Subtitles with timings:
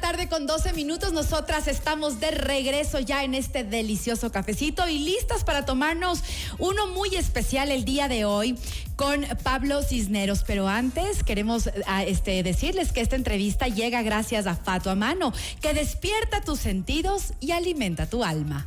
[0.00, 1.12] tarde con 12 minutos.
[1.12, 6.22] Nosotras estamos de regreso ya en este delicioso cafecito y listas para tomarnos
[6.58, 8.58] uno muy especial el día de hoy
[8.96, 10.44] con Pablo Cisneros.
[10.46, 11.70] Pero antes queremos
[12.06, 17.32] este, decirles que esta entrevista llega gracias a Fato a Mano, que despierta tus sentidos
[17.40, 18.66] y alimenta tu alma.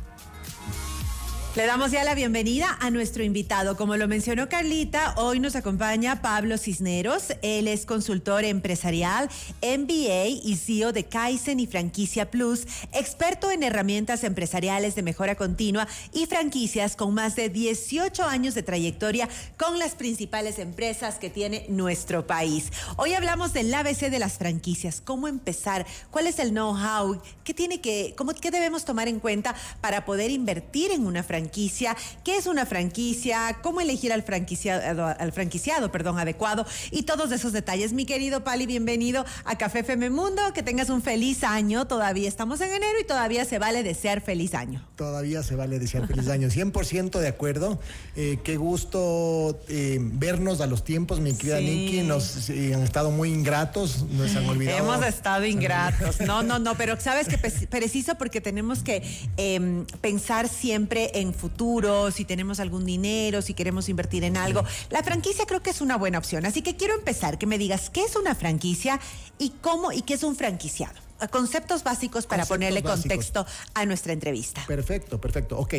[1.56, 3.76] Le damos ya la bienvenida a nuestro invitado.
[3.76, 7.34] Como lo mencionó Carlita, hoy nos acompaña Pablo Cisneros.
[7.42, 9.28] Él es consultor empresarial,
[9.60, 15.88] MBA y CEO de Kaizen y Franquicia Plus, experto en herramientas empresariales de mejora continua
[16.12, 21.66] y franquicias con más de 18 años de trayectoria con las principales empresas que tiene
[21.68, 22.70] nuestro país.
[22.96, 27.80] Hoy hablamos del ABC de las franquicias, cómo empezar, cuál es el know-how, qué tiene
[27.80, 32.36] que, cómo, qué debemos tomar en cuenta para poder invertir en una franquicia franquicia, qué
[32.36, 37.94] es una franquicia, cómo elegir al franquiciado, al franquiciado, perdón, adecuado y todos esos detalles.
[37.94, 41.86] Mi querido Pali, bienvenido a Café FM Mundo, que tengas un feliz año.
[41.86, 44.86] Todavía estamos en enero y todavía se vale desear feliz año.
[44.96, 47.80] Todavía se vale desear feliz año, 100% de acuerdo.
[48.16, 52.02] Eh, qué gusto eh, vernos a los tiempos, mi querida Nikki.
[52.02, 54.78] Nos eh, han estado muy ingratos, nos han olvidado.
[54.78, 56.20] Hemos estado ingratos.
[56.20, 57.38] No, no, no, pero sabes que
[57.70, 59.02] preciso porque tenemos que
[59.38, 64.64] em, pensar siempre en futuro, si tenemos algún dinero, si queremos invertir en algo.
[64.90, 66.46] La franquicia creo que es una buena opción.
[66.46, 69.00] Así que quiero empezar que me digas qué es una franquicia
[69.38, 70.94] y cómo y qué es un franquiciado.
[71.30, 74.64] Conceptos básicos para ponerle contexto a nuestra entrevista.
[74.66, 75.58] Perfecto, perfecto.
[75.58, 75.74] Ok.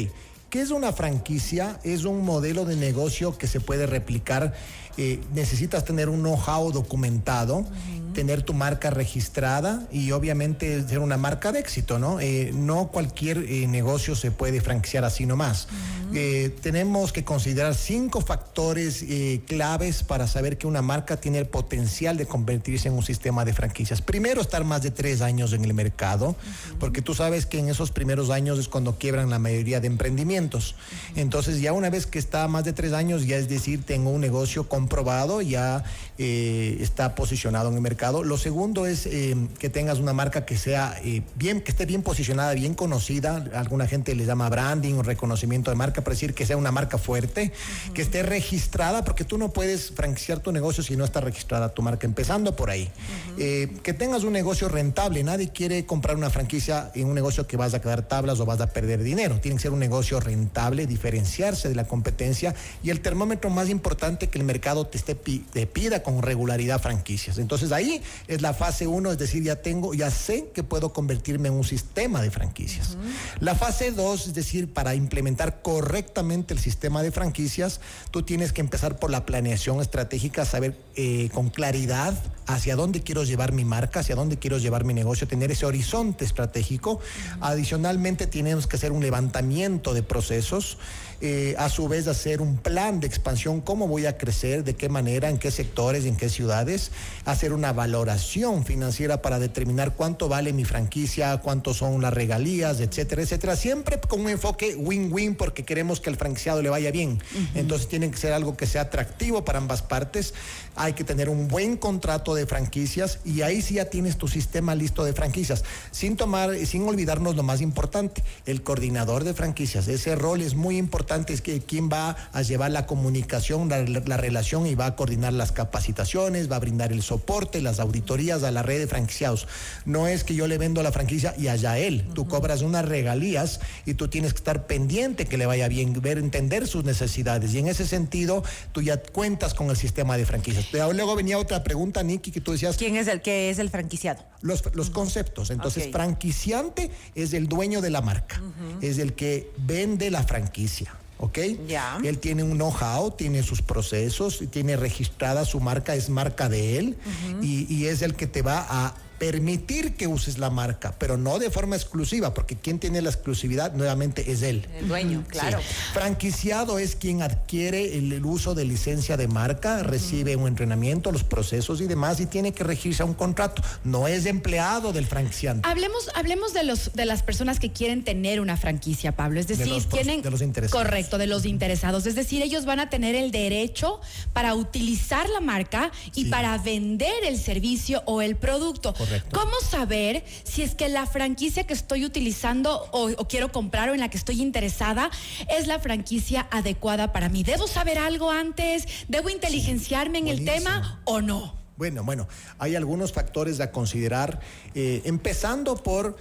[0.51, 1.79] ¿Qué es una franquicia?
[1.81, 4.53] Es un modelo de negocio que se puede replicar.
[4.97, 7.65] Eh, necesitas tener un know-how documentado
[8.11, 12.19] tener tu marca registrada y obviamente ser una marca de éxito, ¿no?
[12.19, 15.67] Eh, no cualquier eh, negocio se puede franquiciar así nomás.
[16.13, 19.05] Eh, tenemos que considerar cinco factores
[19.47, 23.53] claves para saber que una marca tiene el potencial de convertirse en un sistema de
[23.53, 24.01] franquicias.
[24.01, 26.35] Primero, estar más de tres años en el mercado,
[26.79, 30.75] porque tú sabes que en esos primeros años es cuando quiebran la mayoría de emprendimientos.
[31.15, 34.21] Entonces, ya una vez que está más de tres años, ya es decir, tengo un
[34.21, 35.83] negocio comprobado, ya
[36.17, 40.95] está posicionado en el mercado lo segundo es eh, que tengas una marca que sea
[41.03, 43.45] eh, bien, que esté bien posicionada, bien conocida.
[43.53, 46.97] Alguna gente le llama branding o reconocimiento de marca, para decir que sea una marca
[46.97, 47.51] fuerte,
[47.93, 51.81] que esté registrada, porque tú no puedes franquiciar tu negocio si no está registrada tu
[51.81, 52.89] marca, empezando por ahí.
[53.37, 55.23] Eh, que tengas un negocio rentable.
[55.23, 58.61] Nadie quiere comprar una franquicia en un negocio que vas a quedar tablas o vas
[58.61, 59.39] a perder dinero.
[59.39, 64.29] Tiene que ser un negocio rentable, diferenciarse de la competencia y el termómetro más importante
[64.29, 67.37] que el mercado te, esté, te pida con regularidad franquicias.
[67.37, 71.49] Entonces ahí es la fase 1, es decir, ya tengo, ya sé que puedo convertirme
[71.49, 72.97] en un sistema de franquicias.
[73.39, 77.81] La fase 2, es decir, para implementar correctamente el sistema de franquicias,
[78.11, 83.23] tú tienes que empezar por la planeación estratégica, saber eh, con claridad hacia dónde quiero
[83.23, 86.99] llevar mi marca, hacia dónde quiero llevar mi negocio, tener ese horizonte estratégico.
[87.41, 90.77] Adicionalmente, tenemos que hacer un levantamiento de procesos,
[91.21, 94.89] eh, a su vez hacer un plan de expansión, cómo voy a crecer, de qué
[94.89, 96.91] manera, en qué sectores, en qué ciudades,
[97.25, 103.21] hacer una valoración financiera para determinar cuánto vale mi franquicia, cuánto son las regalías, etcétera,
[103.21, 103.55] etcétera.
[103.55, 107.21] Siempre con un enfoque win-win porque queremos que al franquiciado le vaya bien.
[107.53, 110.33] Entonces tiene que ser algo que sea atractivo para ambas partes.
[110.75, 114.73] Hay que tener un buen contrato de franquicias y ahí sí ya tienes tu sistema
[114.73, 115.63] listo de franquicias.
[115.91, 119.87] Sin tomar, sin olvidarnos lo más importante, el coordinador de franquicias.
[119.87, 124.17] Ese rol es muy importante, es que quien va a llevar la comunicación, la, la
[124.17, 128.51] relación y va a coordinar las capacitaciones, va a brindar el soporte, la auditorías a
[128.51, 129.47] la red de franquiciados.
[129.85, 132.07] No es que yo le vendo la franquicia y allá él.
[132.13, 136.17] Tú cobras unas regalías y tú tienes que estar pendiente que le vaya bien, ver,
[136.17, 137.53] entender sus necesidades.
[137.53, 140.67] Y en ese sentido, tú ya cuentas con el sistema de franquicias.
[140.71, 142.77] Luego venía otra pregunta, Nicky, que tú decías.
[142.77, 144.23] ¿Quién es el que es el franquiciado?
[144.41, 144.61] Los,
[144.91, 145.49] conceptos.
[145.51, 148.41] Entonces, franquiciante es el dueño de la marca,
[148.81, 150.93] es el que vende la franquicia.
[151.21, 151.39] ¿Ok?
[151.67, 151.97] Ya.
[152.03, 156.97] Él tiene un know-how, tiene sus procesos, tiene registrada su marca, es marca de él
[157.41, 161.37] y, y es el que te va a permitir que uses la marca, pero no
[161.37, 164.65] de forma exclusiva, porque quien tiene la exclusividad nuevamente es él.
[164.79, 165.59] El dueño, claro.
[165.93, 171.81] Franquiciado es quien adquiere el, uso de licencia de marca, recibe un entrenamiento, los procesos
[171.81, 173.61] y demás, y tiene que regirse a un contrato.
[173.83, 175.69] No es empleado del franquiciante.
[175.69, 179.39] Hablemos, hablemos de los de las personas que quieren tener una franquicia, Pablo.
[179.39, 180.23] Es decir, tienen.
[180.23, 180.83] De los interesados.
[180.83, 182.07] Correcto, de los interesados.
[182.07, 184.01] Es decir, ellos van a tener el derecho
[184.33, 188.95] para utilizar la marca y para vender el servicio o el producto.
[189.31, 193.99] ¿Cómo saber si es que la franquicia que estoy utilizando o, quiero comprar o en
[193.99, 195.09] la que estoy interesada
[195.49, 197.43] es la franquicia adecuada para mí?
[197.43, 198.87] ¿Debo saber algo antes?
[199.07, 201.61] ¿Debo inteligenciarme en el tema o no?
[201.77, 202.27] Bueno, bueno,
[202.59, 204.39] hay algunos factores a considerar,
[204.75, 206.15] eh, empezando por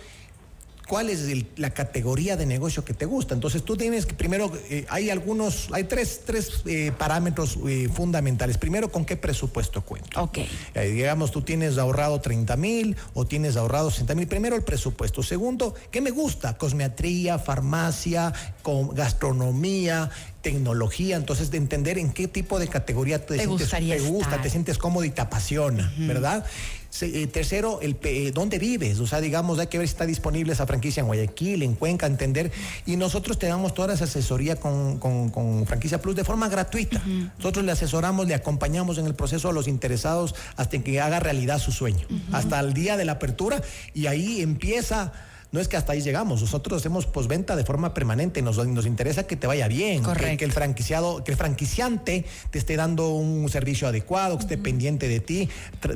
[0.91, 3.33] cuál es el- la categoría de negocio que te gusta.
[3.33, 8.59] Entonces tú tienes que primero, eh, hay algunos, hay tres, tres eh, parámetros eh, fundamentales.
[8.59, 10.21] Primero, ¿con qué presupuesto cuento?
[10.21, 10.39] Ok.
[10.75, 14.27] Eh, digamos, tú tienes ahorrado 30 mil o tienes ahorrado 60 mil.
[14.27, 15.23] Primero, el presupuesto.
[15.23, 16.59] Segundo, ¿qué me gusta?
[16.59, 18.33] Cosmetría, farmacia,
[18.63, 20.11] con gastronomía,
[20.43, 21.17] tecnología.
[21.17, 24.43] Entonces, de entender en qué tipo de categoría te, Te sientes, gustaría te gusta, estar.
[24.43, 26.45] te sientes cómodo y te apasiona, ¿verdad?
[26.91, 28.99] Se- eh, tercero, el, eh, ¿dónde vives?
[28.99, 32.07] O sea, digamos, hay que ver si está disponible esa franquicia en Guayaquil, en Cuenca,
[32.07, 32.51] entender.
[32.85, 37.01] Y nosotros te damos toda esa asesoría con, con- con Franquicia Plus de forma gratuita.
[37.39, 41.59] Nosotros le asesoramos, le acompañamos en el proceso a los interesados hasta que haga realidad
[41.61, 42.07] su sueño.
[42.33, 43.63] Hasta el día de la apertura
[43.95, 45.13] y ahí empieza.
[45.53, 49.27] No es que hasta ahí llegamos, nosotros hacemos posventa de forma permanente, nos, nos interesa
[49.27, 50.39] que te vaya bien, que- Correcto.
[50.39, 55.09] que el franquiciado, que el franquiciante te esté dando un servicio adecuado, que esté pendiente
[55.09, 55.49] de ti,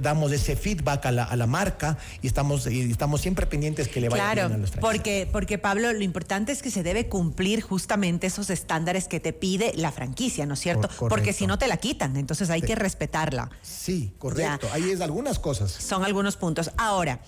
[0.02, 4.00] damos ese feedback a la, a la marca y estamos, y estamos siempre pendientes que
[4.00, 7.08] le vaya Claro, bien a los porque, porque Pablo, lo importante es que se debe
[7.08, 10.88] cumplir justamente esos estándares que te pide la franquicia, ¿no es cierto?
[10.88, 11.38] Cor- Porque correcto.
[11.38, 13.50] si no te la quitan, entonces hay que respetarla.
[13.62, 14.66] Sí, correcto.
[14.72, 15.70] Ahí es algunas cosas.
[15.70, 16.70] Son algunos puntos.
[16.76, 17.20] Ahora,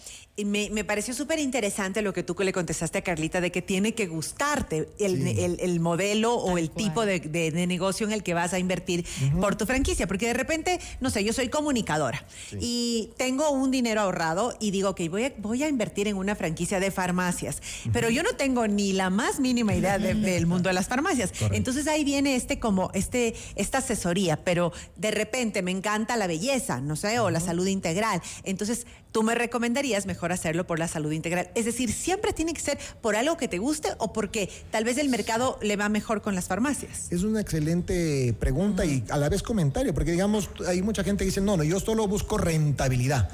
[0.45, 3.95] me, me pareció súper interesante lo que tú le contestaste a Carlita de que tiene
[3.95, 5.41] que gustarte el, Sí.
[5.41, 6.85] el- el modelo o el cual.
[6.85, 9.07] tipo de, de- de negocio en el que vas a invertir
[9.41, 10.07] por tu franquicia.
[10.07, 12.25] Porque de repente, no sé, yo soy comunicadora
[12.61, 16.35] y tengo un dinero ahorrado y digo, ok, voy a, voy a invertir en una
[16.35, 17.63] franquicia de farmacias.
[17.93, 21.33] Pero yo no tengo ni la más mínima idea de- del mundo de las farmacias.
[21.53, 26.81] Entonces ahí viene este como este esta asesoría, pero de repente me encanta la belleza,
[26.81, 28.21] no sé, o la salud integral.
[28.45, 28.87] Entonces,
[29.17, 31.49] tú me recomendarías mejor hacerlo por la salud integral.
[31.55, 34.99] Es decir, siempre tiene que ser por algo que te guste o porque tal vez
[34.99, 37.07] el mercado le va mejor con las farmacias.
[37.09, 41.31] Es una excelente pregunta y a la vez comentario, porque digamos, hay mucha gente que
[41.31, 43.31] dice, no, no, yo solo busco rentabilidad.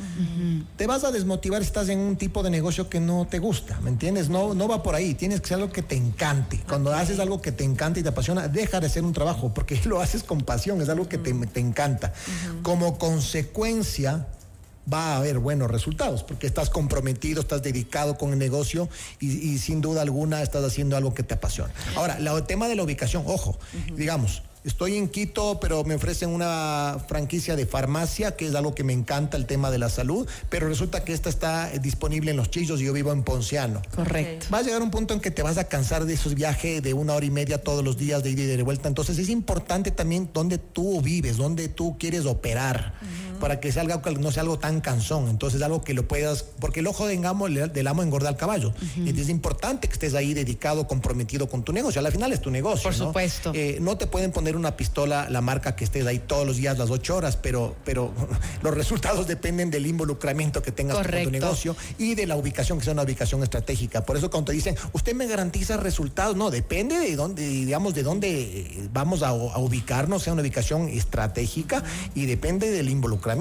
[0.77, 3.81] Te vas a desmotivar si estás en un tipo de negocio que no te gusta,
[3.81, 4.29] ¿me entiendes?
[4.29, 6.61] No, no va por ahí, tienes que ser algo que te encante.
[6.69, 9.81] Cuando haces algo que te encanta y te apasiona, deja de ser un trabajo, porque
[9.87, 12.13] lo haces con pasión, es algo que te, te encanta.
[12.63, 14.29] Como consecuencia,
[14.93, 18.89] va a haber buenos resultados, porque estás comprometido, estás dedicado con el negocio
[19.21, 21.73] y, y sin duda alguna estás haciendo algo que te apasiona.
[21.97, 23.59] Ahora, la- el tema de la ubicación, ojo,
[23.97, 28.85] digamos, estoy en Quito, pero me ofrecen una franquicia de farmacia, que es algo que
[28.85, 32.37] me encanta, el tema de la salud, pero resulta que esta está eh, disponible en
[32.37, 33.83] Los Chillos y yo vivo en Ponciano.
[33.95, 34.47] Correcto.
[34.53, 36.95] Va a llegar un punto en que te vas a cansar de esos viajes de
[36.95, 38.87] una hora y media todos los días de ida y de vuelta.
[38.89, 42.95] Entonces es importante también dónde tú vives, dónde tú quieres operar,
[43.43, 45.29] para que sea algo que no sea algo tan cansón.
[45.29, 48.73] Entonces algo que lo puedas, porque el ojo del amo, del amo engorda al caballo.
[48.97, 52.01] Entonces es importante que estés ahí dedicado, comprometido con tu negocio.
[52.01, 52.85] Al final es tu negocio.
[52.85, 53.07] Por ¿no?
[53.07, 53.51] supuesto.
[53.53, 56.79] Eh, no te pueden poner una pistola la marca que estés ahí todos los días
[56.79, 58.13] las ocho horas, pero, pero
[58.63, 62.85] los resultados dependen del involucramiento que tengas con tu negocio y de la ubicación, que
[62.85, 64.07] sea una ubicación estratégica.
[64.07, 68.05] Por eso cuando te dicen, usted me garantiza resultados, no, depende de dónde, digamos, de
[68.05, 71.83] dónde eh, vamos a, a ubicarnos, sea una ubicación estratégica
[72.15, 73.32] y depende del involucramiento.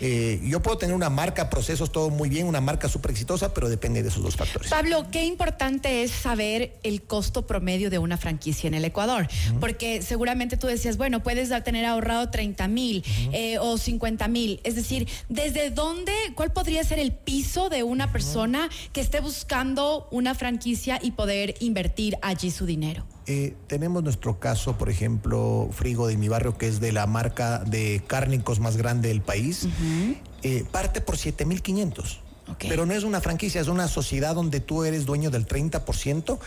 [0.00, 3.68] Eh, yo puedo tener una marca, procesos, todo muy bien, una marca súper exitosa, pero
[3.68, 4.70] depende de esos dos factores.
[4.70, 9.28] Pablo, qué importante es saber el costo promedio de una franquicia en el Ecuador,
[9.60, 14.74] porque seguramente tú decías, bueno, puedes tener ahorrado 30 mil eh, o 50 mil, es
[14.74, 20.34] decir, ¿desde dónde, cuál podría ser el piso de una persona que esté buscando una
[20.34, 23.06] franquicia y poder invertir allí su dinero?
[23.26, 27.60] Eh, tenemos nuestro caso, por ejemplo, Frigo de mi barrio, que es de la marca
[27.60, 29.66] de cárnicos más grande del país,
[30.42, 32.18] eh, parte por 7.500.
[32.46, 32.66] Ok.
[32.68, 36.38] Pero no es una franquicia, es una sociedad donde tú eres dueño del 30%.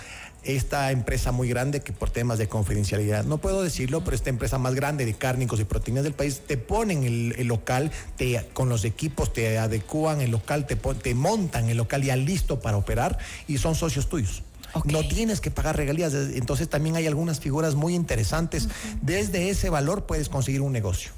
[0.44, 4.60] Esta empresa muy grande que por temas de confidencialidad, no puedo decirlo, pero esta empresa
[4.60, 8.70] más grande de cárnicos y proteínas del país, te ponen el, el local, te, con
[8.70, 13.18] los equipos te adecúan el local, te, te montan el local ya listo para operar
[13.48, 14.44] y son socios tuyos.
[14.86, 16.14] No tienes que pagar regalías.
[16.14, 18.68] Entonces también hay algunas figuras muy interesantes.
[19.02, 21.12] Desde ese valor puedes conseguir un negocio.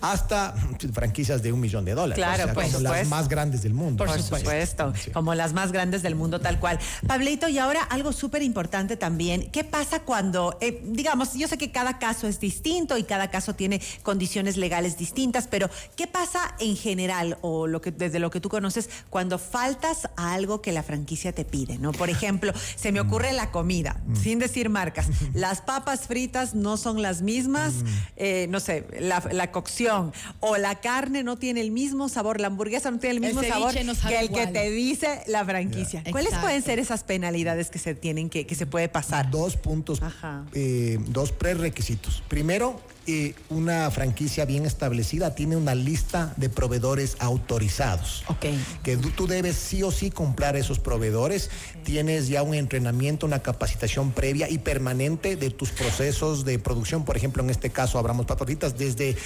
[0.00, 0.54] Hasta
[0.92, 2.16] franquicias de un millón de dólares.
[2.16, 4.04] Claro, O sea, por como las más grandes del mundo.
[4.04, 5.10] Por supuesto, Sí.
[5.10, 6.78] como las más grandes del mundo tal cual.
[7.06, 11.70] Pablito, y ahora algo súper importante también, ¿qué pasa cuando, eh, digamos, yo sé que
[11.72, 16.76] cada caso es distinto y cada caso tiene condiciones legales distintas, pero ¿qué pasa en
[16.76, 20.82] general o lo que, desde lo que tú conoces cuando faltas a algo que la
[20.82, 21.78] franquicia te pide?
[21.78, 21.92] ¿no?
[21.92, 27.02] Por ejemplo, se me ocurre la comida, sin decir marcas, las papas fritas no son
[27.02, 27.74] las mismas,
[28.16, 32.48] eh, no sé, la, la cocción o la carne no tiene el mismo sabor, la
[32.48, 34.46] hamburguesa no tiene el mismo sabor no que el igual.
[34.46, 36.02] que te dice la franquicia.
[36.10, 36.46] ¿Cuáles Exacto.
[36.46, 39.30] pueden ser esas penalidades que se tienen que, que se puede pasar?
[39.30, 40.44] Dos puntos, Ajá.
[40.52, 42.22] eh, dos prerequisitos.
[42.28, 48.24] Primero, eh, una franquicia bien establecida tiene una lista de proveedores autorizados.
[48.28, 48.46] Ok.
[48.82, 51.50] Que tú, debes sí o sí comprar esos proveedores.
[51.84, 57.04] Tienes ya un entrenamiento, una capacitación previa y permanente de tus procesos de producción.
[57.04, 59.16] Por ejemplo, en este caso, abramos papaditas desde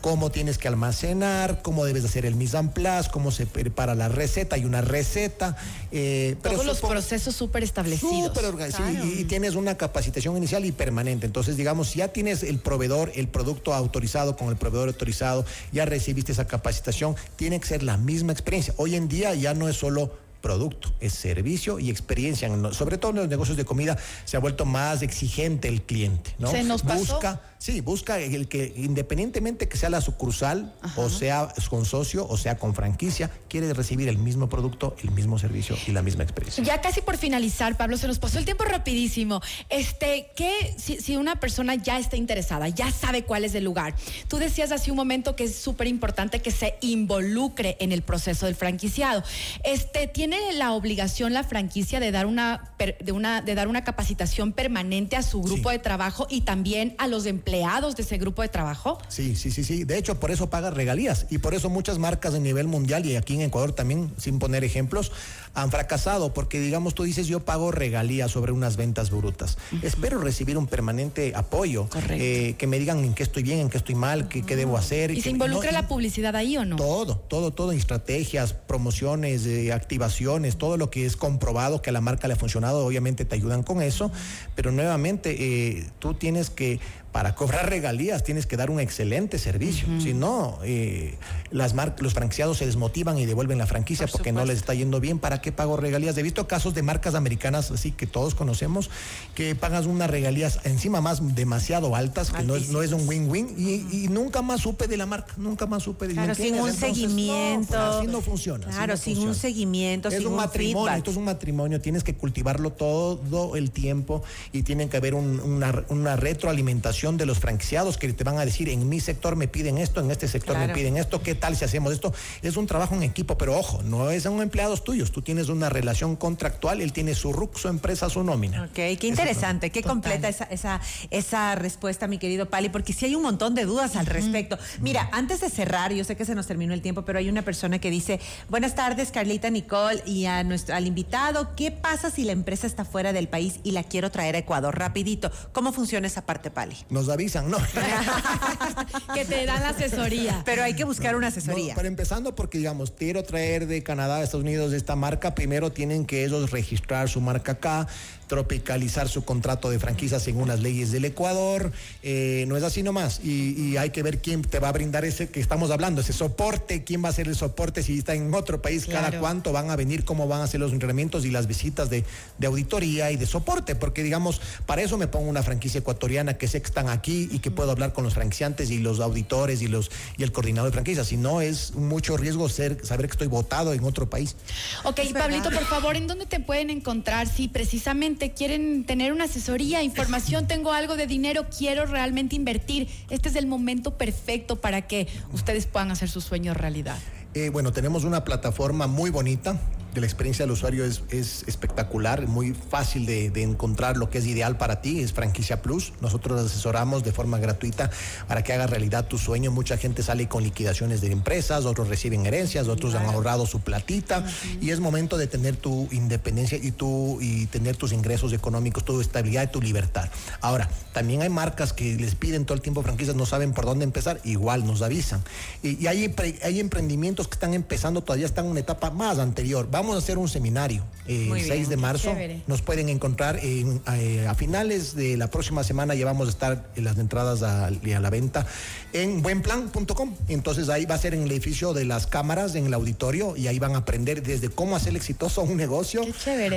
[0.00, 4.08] cómo tienes que almacenar, cómo debes hacer el mise en place, cómo se prepara la
[4.08, 5.56] receta, hay una receta.
[5.90, 8.26] eh, Todos los procesos súper establecidos.
[8.28, 8.92] Súper organizados.
[9.04, 11.26] y, y, tienes una capacitación inicial y permanente.
[11.26, 16.32] Entonces, digamos, ya tienes el proveedor, el producto autorizado con el proveedor autorizado, ya recibiste
[16.32, 18.74] esa capacitación, tiene que ser la misma experiencia.
[18.76, 22.48] Hoy en día ya no es solo producto, es servicio y experiencia.
[22.72, 26.50] Sobre todo en los negocios de comida se ha vuelto más exigente el cliente, ¿no?
[26.50, 27.14] Se nos pasó.
[27.14, 31.00] Busca, sí, busca el que independientemente que sea la sucursal Ajá.
[31.00, 35.38] o sea con socio o sea con franquicia, quiere recibir el mismo producto, el mismo
[35.38, 36.62] servicio y la misma experiencia.
[36.62, 39.40] Ya casi por finalizar, Pablo, se nos pasó el tiempo rapidísimo.
[39.68, 43.94] Este, ¿qué si, si una persona ya está interesada, ya sabe cuál es el lugar?
[44.28, 48.46] Tú decías hace un momento que es súper importante que se involucre en el proceso
[48.46, 49.22] del franquiciado.
[49.64, 53.82] Este, tiene ¿Tiene la obligación la franquicia de dar una, de una, de dar una
[53.82, 55.76] capacitación permanente a su grupo sí.
[55.76, 58.98] de trabajo y también a los empleados de ese grupo de trabajo?
[59.08, 59.84] Sí, sí, sí, sí.
[59.84, 63.16] De hecho, por eso paga regalías y por eso muchas marcas a nivel mundial y
[63.16, 65.12] aquí en Ecuador también, sin poner ejemplos,
[65.62, 69.58] han fracasado porque, digamos, tú dices, yo pago regalías sobre unas ventas brutas.
[69.72, 69.84] Uh -huh.
[69.84, 73.78] Espero recibir un permanente apoyo, eh, que me digan en qué estoy bien, en qué
[73.78, 75.10] estoy mal, qué, qué, debo hacer.
[75.10, 76.76] ¿Y que, se involucra no, la publicidad ahí o no?
[76.76, 80.18] Todo, todo, todo, estrategias, promociones, eh, activaciones
[80.58, 83.62] todo lo que es comprobado que a la marca le ha funcionado, obviamente te ayudan
[83.62, 84.10] con eso,
[84.54, 86.80] pero nuevamente eh, tú tienes que
[87.18, 89.88] para cobrar regalías tienes que dar un excelente servicio.
[89.88, 90.02] Uh -huh.
[90.04, 91.16] Si no, eh,
[91.50, 94.46] las los franquiciados se desmotivan y devuelven la franquicia Por porque supuesto.
[94.46, 95.18] no les está yendo bien.
[95.18, 96.16] ¿Para qué pago regalías?
[96.16, 98.88] He visto casos de marcas americanas, así que todos conocemos,
[99.34, 103.52] que pagas unas regalías encima más demasiado altas, que no es, no es, un win-win,
[103.58, 106.68] y, y, nunca más supe de la marca, nunca más supe de Claro, sin un
[106.68, 107.76] Entonces, seguimiento.
[107.76, 108.66] No, así no funciona.
[108.68, 109.30] Claro, no sin funciona.
[109.30, 113.56] un seguimiento, es sin un, un matrimonio, esto es un matrimonio, tienes que cultivarlo todo
[113.56, 114.22] el tiempo
[114.52, 118.44] y tiene que haber un, una, una retroalimentación de los franquiciados que te van a
[118.44, 120.68] decir, en mi sector me piden esto, en este sector Claro.
[120.68, 122.12] me piden esto, ¿qué tal si hacemos esto?
[122.42, 125.68] Es un trabajo en equipo, pero ojo, no es un empleados tuyos, tú tienes una
[125.68, 128.64] relación contractual, él tiene su RUC, su empresa, su nómina.
[128.64, 129.94] Ok, qué interesante, qué Total.
[129.94, 133.96] completa esa, esa, esa respuesta, mi querido Pali, porque sí hay un montón de dudas
[133.96, 134.58] al respecto.
[134.80, 137.42] Mira, antes de cerrar, yo sé que se nos terminó el tiempo, pero hay una
[137.42, 142.24] persona que dice, buenas tardes, Carlita Nicole, y a nuestro, al invitado, ¿qué pasa si
[142.24, 144.78] la empresa está fuera del país y la quiero traer a Ecuador?
[144.78, 146.76] Rapidito, ¿cómo funciona esa parte, Pali?
[146.90, 147.58] Nos avisan, ¿no?
[149.14, 150.42] que te dan la asesoría.
[150.44, 151.74] Pero hay que buscar una asesoría.
[151.74, 155.70] No, pero empezando porque, digamos, quiero traer de Canadá a Estados Unidos esta marca, primero
[155.70, 157.86] tienen que ellos registrar su marca acá,
[158.28, 161.72] tropicalizar su contrato de franquicias según las leyes del Ecuador.
[162.02, 163.20] Eh, no es así nomás.
[163.24, 166.12] Y, y, hay que ver quién te va a brindar ese que estamos hablando, ese
[166.12, 169.06] soporte, quién va a hacer el soporte si está en otro país, claro.
[169.06, 172.04] cada cuánto van a venir, cómo van a hacer los entrenamientos y las visitas de,
[172.38, 173.74] de, auditoría y de soporte.
[173.74, 177.40] Porque, digamos, para eso me pongo una franquicia ecuatoriana que sé que están aquí y
[177.40, 180.74] que puedo hablar con los franquiciantes y los auditores y los y el coordinador de
[180.74, 181.08] franquicias.
[181.08, 184.36] Si no, es mucho riesgo ser, saber que estoy votado en otro país.
[184.84, 189.82] Ok, Pablito, por favor, ¿en dónde te pueden encontrar si precisamente quieren tener una asesoría,
[189.82, 192.88] información, tengo algo de dinero, quiero realmente invertir?
[193.10, 196.98] Este es el momento perfecto para que ustedes puedan hacer sus sueños realidad.
[197.34, 199.60] Eh, bueno, tenemos una plataforma muy bonita.
[200.00, 204.26] La experiencia del usuario es, es espectacular, muy fácil de, de, encontrar lo que es
[204.26, 205.92] ideal para ti, es Franquicia Plus.
[206.00, 207.90] Nosotros asesoramos de forma gratuita
[208.26, 209.50] para que haga realidad tu sueño.
[209.50, 213.08] Mucha gente sale con liquidaciones de empresas, otros reciben herencias, otros claro.
[213.08, 214.62] han ahorrado su platita uh -huh.
[214.62, 219.00] y es momento de tener tu independencia y, tu, y tener tus ingresos económicos, tu
[219.00, 220.08] estabilidad y tu libertad.
[220.40, 223.84] Ahora, también hay marcas que les piden todo el tiempo franquicias, no saben por dónde
[223.84, 225.22] empezar, igual nos avisan.
[225.62, 229.68] Y, y hay, hay emprendimientos que están empezando, todavía están en una etapa más anterior.
[229.70, 232.14] Vamos a hacer un seminario eh, el 6 de marzo.
[232.46, 235.94] Nos pueden encontrar en, eh, a finales de la próxima semana.
[235.94, 238.46] Ya vamos a estar en las entradas a, a la venta
[238.92, 240.14] en buenplan.com.
[240.28, 243.48] Entonces ahí va a ser en el edificio de las cámaras, en el auditorio, y
[243.48, 246.02] ahí van a aprender desde cómo hacerle exitoso un negocio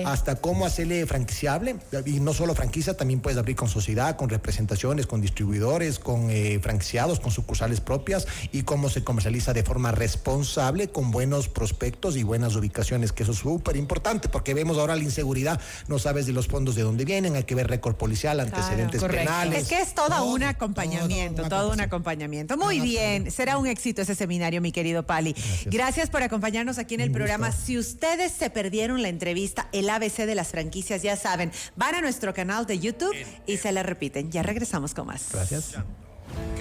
[0.06, 1.78] hasta cómo hacerle franquiciable.
[2.06, 6.60] Y no solo franquicia, también puedes abrir con sociedad, con representaciones, con distribuidores, con eh,
[6.62, 12.24] franquiciados, con sucursales propias y cómo se comercializa de forma responsable, con buenos prospectos y
[12.24, 16.34] buenas ubicaciones, que eso es súper importante, porque vemos ahora la inseguridad, no sabes de
[16.34, 19.63] los fondos de dónde vienen, hay que ver récord policial, antecedentes claro, penales.
[19.63, 22.58] Es que es todo, todo un acompañamiento, todo, todo un acompañamiento.
[22.58, 25.34] Muy no, bien, no, será un éxito ese seminario, mi querido Pali.
[25.34, 27.48] Gracias, Gracias por acompañarnos aquí en el programa.
[27.48, 27.65] Gusto.
[27.65, 32.01] Si ustedes se perdieron la entrevista, el ABC de las franquicias, ya saben, van a
[32.01, 33.15] nuestro canal de YouTube
[33.46, 34.32] y se la repiten.
[34.32, 35.25] Ya regresamos con más.
[35.32, 35.75] Gracias.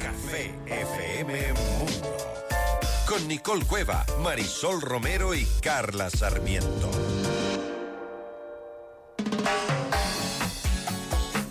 [0.01, 2.40] Café FM Mundo.
[3.11, 7.20] Con Nicole Cueva, Marisol Romero y Carla Sarmiento.